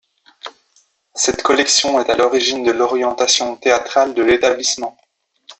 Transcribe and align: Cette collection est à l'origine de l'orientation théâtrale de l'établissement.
Cette 1.13 1.43
collection 1.43 1.99
est 2.01 2.09
à 2.09 2.17
l'origine 2.17 2.63
de 2.63 2.71
l'orientation 2.71 3.55
théâtrale 3.55 4.15
de 4.15 4.23
l'établissement. 4.23 4.97